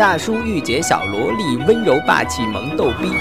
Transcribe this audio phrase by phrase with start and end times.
[0.00, 3.12] 大叔御姐小萝莉，温柔霸气萌逗逼。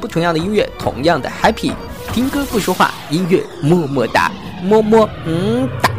[0.00, 1.72] 不同样的音乐，同样的 happy。
[2.12, 4.32] 听歌不说话，音乐么么哒，
[4.64, 5.90] 么么嗯哒。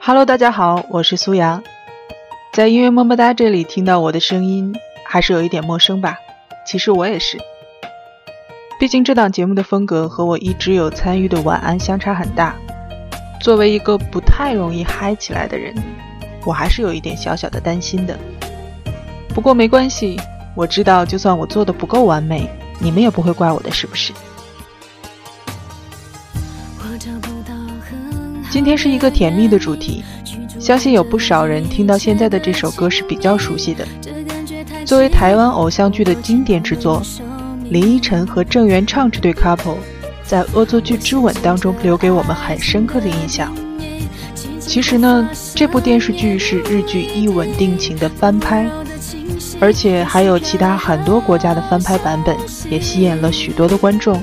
[0.00, 1.62] Hello，大家好，我是苏阳。
[2.52, 4.74] 在音乐么么哒这里听到我的声音，
[5.06, 6.18] 还是有一点陌生吧？
[6.66, 7.38] 其实我也是。
[8.78, 12.54] 毕竟这档节目的风格和我一直有参与的晚安相差很大。
[13.40, 15.74] 作为一个不太容易嗨起来的人，
[16.44, 18.18] 我还是有一点小小的担心的。
[19.28, 20.18] 不过没关系，
[20.54, 22.50] 我知道就算我做的不够完美，
[22.80, 24.12] 你们也不会怪我的，是不是？
[28.50, 30.02] 今天是一个甜蜜的主题，
[30.58, 33.86] 相信有不少人听到现在的这首歌是比较熟悉的。
[34.84, 37.00] 作为台湾偶像剧的经典之作。
[37.70, 39.76] 林依晨和郑元畅这对 couple
[40.22, 43.54] 在《恶作剧之吻》当中留给我们很深刻的印象。
[44.60, 48.66] 其实呢，这部电视剧是日剧《一吻定情》的翻拍，
[49.60, 52.36] 而且还有其他很多国家的翻拍版本，
[52.70, 54.22] 也吸引了许多的观众。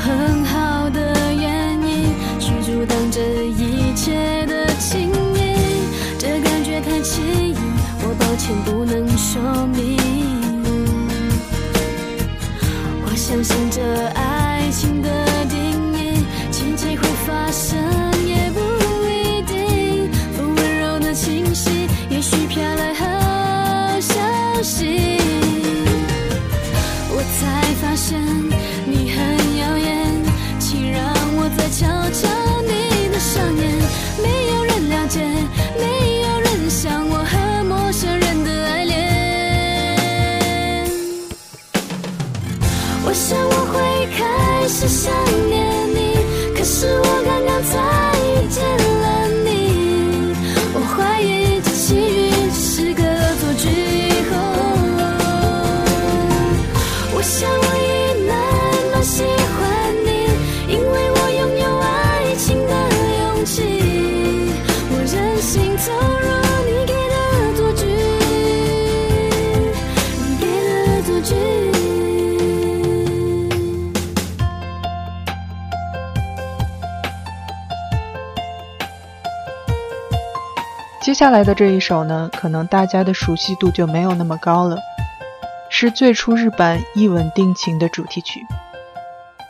[0.00, 0.39] 很
[81.02, 84.76] 接下来的这一首呢，可能大家的熟悉度就没有那么高了，
[85.70, 88.40] 是最初日版《一吻定情》的主题曲。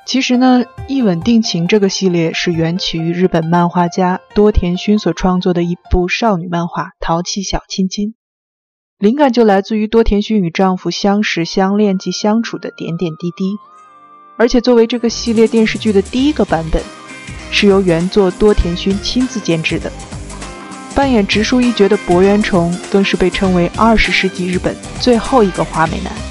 [0.06, 8.10] 其实呢，《一吻定情》这个系列是源起于日本漫画家多田薰所创作的一部少女漫画《淘气小亲亲》，
[8.98, 13.56] 灵感就来自于多田薰与丈夫相识、相恋及相处的点点滴滴。
[14.36, 16.80] 而且作为这个系列电视剧的第一个版本，
[17.50, 19.90] 是由原作多田薰亲自监制的。
[20.94, 26.30] 扮演直树一角的博渊崇更是被称为二十世纪日本最后一个花美男。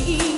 [0.00, 0.31] see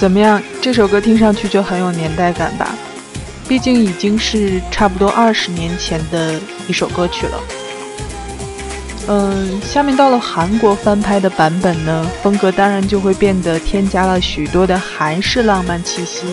[0.00, 0.42] 怎么样？
[0.62, 2.74] 这首歌听上去就很有年代感吧？
[3.46, 7.38] 毕竟已经是差不多二十年前的一首歌曲了。
[9.08, 16.24] 嗯，下面到了韩国翻拍的版本呢，风格当然就会变得添加了许多的韩式浪漫气息，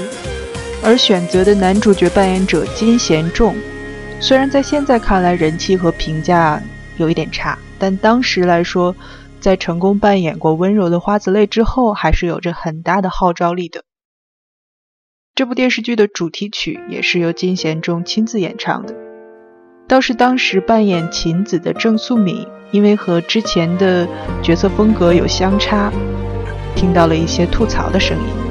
[0.81, 3.53] 而选择的男主角扮演者金贤重，
[4.21, 6.61] 虽然在现在看来人气和评价
[6.95, 8.95] 有一点差，但当时来说，
[9.39, 13.83] 在成功扮演过温柔的花子泪之后，还是有着很大的号召力的。
[15.35, 18.95] 这部电视剧的主题曲也是由金贤重亲自演唱的，
[19.87, 22.47] 倒是当时扮演琴子的郑素敏。
[22.69, 24.05] 因为和之前的
[24.43, 25.89] 角色风格有相差，
[26.75, 28.46] 听到了一些吐槽的声音。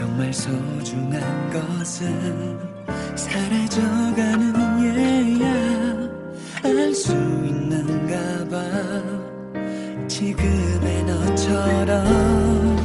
[0.00, 2.58] 정말 소중한 것은
[3.14, 5.44] 사라져가는 예야.
[6.64, 8.62] 알 수 있는가 봐.
[10.08, 12.79] 지금의 너처럼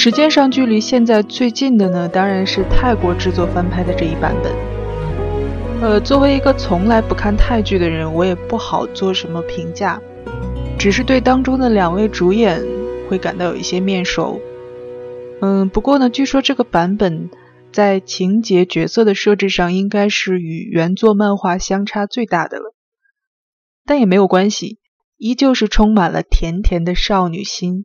[0.00, 4.52] 时间上距离现在最近的呢，当然是泰国制作翻拍的这一版本。
[5.82, 10.00] 呃，作为一个从来不看泰剧的人，我也不好做什么评价，
[10.78, 12.64] 只是对当中的两位主演
[13.08, 14.40] 会感到有一些面熟。
[15.40, 17.28] 嗯，不过呢，据说这个版本
[17.72, 22.72] 在情节、角色的设置上，应该是与原作漫画相差最大的了。
[23.84, 24.78] 但也没有关系，
[25.16, 27.84] 依旧是充满了甜甜的少女心。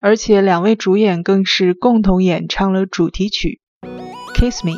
[0.00, 3.60] 而且两位主演更是共同演唱了主题曲
[4.34, 4.72] 《Kiss Me》。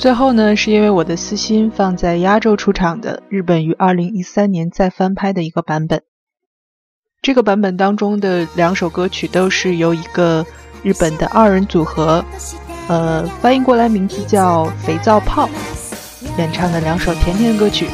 [0.00, 6.00] 最后呢是因为我的私心放在压轴出场的日本于二零一三年再翻拍的一个版本。
[7.20, 10.46] 这个版本当中的两首歌曲都是由一个
[10.82, 12.24] 日本的二人组合
[12.88, 15.46] 呃翻译过来名字叫肥皂泡
[16.38, 17.86] 演唱的两首甜甜歌曲。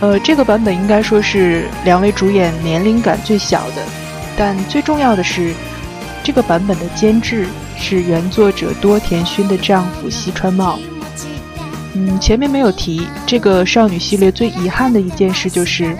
[0.00, 3.84] 呃这个版本应该说是两位主演年龄感最小的
[4.36, 5.54] 但最重要的是
[6.24, 7.46] 这个版本的监制
[7.82, 10.78] 是原作者多田薰的丈夫西川茂。
[11.94, 15.94] 嗯前面没有提这个少女系列最遗憾的一件事就是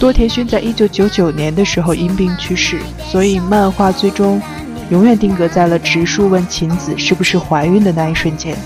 [0.00, 4.40] 多田薰在一九九九年的时候因病去世所以漫画最终
[4.90, 8.56] 永远定格在了直树问晴子是不是怀孕的那一瞬间。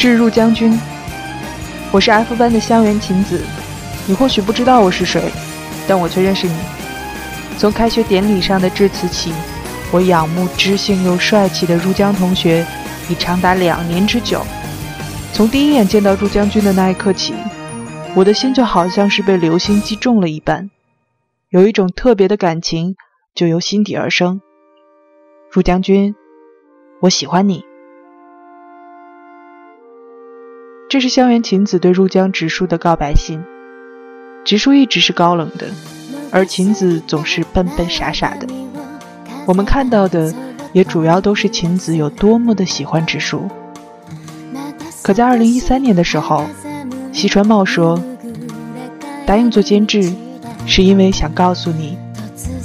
[0.00, 0.80] 致入将军，
[1.92, 3.38] 我是 F 班的香园晴子。
[4.06, 5.30] 你或许不知道我是谁，
[5.86, 6.54] 但我却认识你。
[7.58, 9.30] 从开学典礼上的致辞起，
[9.92, 12.66] 我仰慕知性又帅气的入江同学
[13.10, 14.40] 已长达两年之久。
[15.34, 17.34] 从第一眼见到入将军的那一刻起，
[18.14, 20.70] 我的心就好像是被流星击中了一般，
[21.50, 22.96] 有一种特别的感情
[23.34, 24.40] 就由心底而生。
[25.52, 26.14] 入将军，
[27.02, 27.66] 我喜欢你。
[30.90, 33.40] 这是香原晴子对入江直树的告白信。
[34.44, 35.68] 直树一直是高冷的，
[36.32, 38.48] 而晴子总是笨笨傻傻的。
[39.46, 40.34] 我们看到的
[40.72, 43.48] 也主要都是晴子有多么的喜欢直树。
[45.00, 46.44] 可在二零一三年的时候，
[47.12, 47.96] 西川茂说，
[49.24, 50.12] 答应做监制，
[50.66, 51.96] 是因为想告诉你，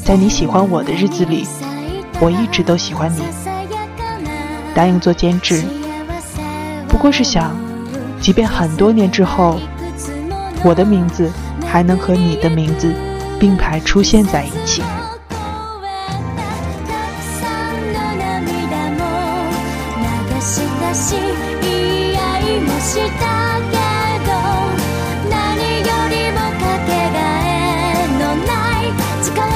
[0.03, 1.45] 在你喜欢我的日子里，
[2.19, 3.21] 我一直都喜欢你。
[4.73, 5.63] 答应做监制，
[6.87, 7.55] 不过是想，
[8.24, 9.58] 即便很多年之后，
[10.62, 11.30] 我的名字
[11.66, 12.94] 还能和你的名字
[13.38, 14.82] 并排出现在一起。
[14.82, 14.86] た
[17.16, 19.00] くさんの涙も
[19.96, 21.16] 流したし
[21.62, 21.68] 嫌
[22.40, 23.24] いもした
[23.70, 23.76] け
[24.26, 24.28] ど
[25.30, 25.34] 何
[25.80, 27.48] よりもかけがえ
[28.18, 28.48] のな
[28.82, 28.92] い
[29.22, 29.46] 時間を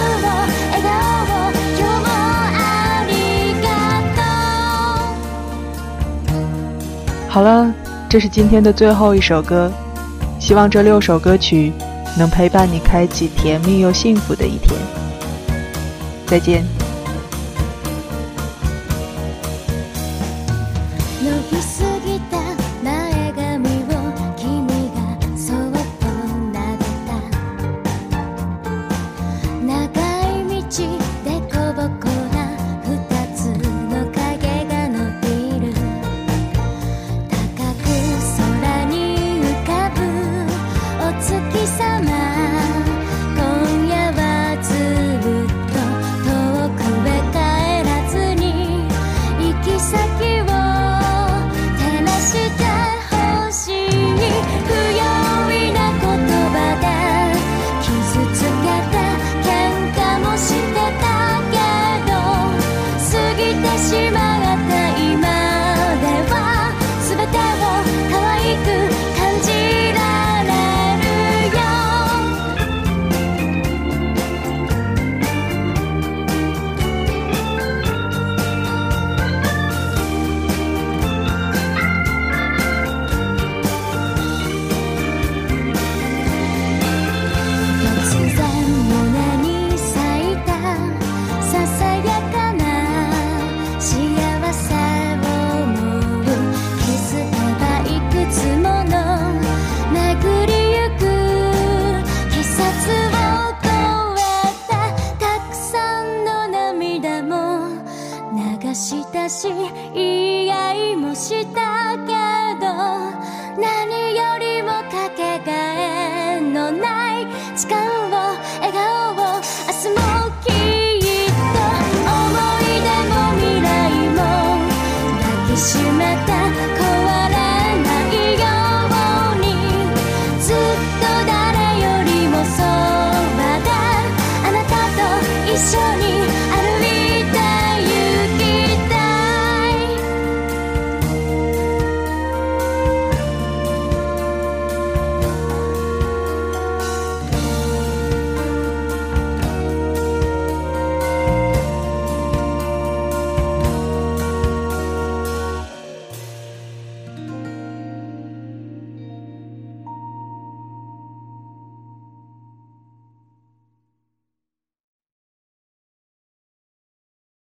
[0.71, 0.89] 笑顔
[1.35, 2.07] を今日も
[2.57, 2.59] あ
[3.09, 3.13] り
[3.61, 3.67] が
[4.15, 4.23] と
[6.33, 7.45] う好了，
[8.10, 9.72] 这是今天的最后一首歌，
[10.40, 11.72] 希望这六首歌曲
[12.18, 14.76] 能陪伴你开启甜蜜又幸福的一天。
[16.26, 16.66] 再见。